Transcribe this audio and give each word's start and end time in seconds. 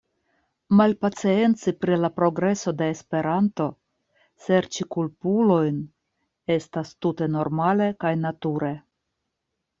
Malpacienci 0.77 1.73
pri 1.83 1.97
la 2.05 2.09
progreso 2.15 2.73
de 2.79 2.87
Esperanto, 2.93 3.67
serĉi 4.47 4.87
kulpulojn, 4.97 5.79
estas 6.57 6.97
tute 7.07 7.31
normale 7.37 7.93
kaj 8.07 8.17
nature. 8.25 8.75